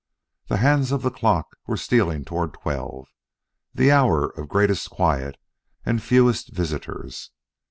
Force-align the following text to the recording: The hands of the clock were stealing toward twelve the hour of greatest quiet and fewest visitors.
The 0.47 0.57
hands 0.57 0.91
of 0.91 1.03
the 1.03 1.11
clock 1.11 1.55
were 1.67 1.77
stealing 1.77 2.25
toward 2.25 2.55
twelve 2.55 3.07
the 3.71 3.91
hour 3.91 4.29
of 4.29 4.47
greatest 4.49 4.89
quiet 4.89 5.37
and 5.85 6.01
fewest 6.01 6.51
visitors. 6.55 7.29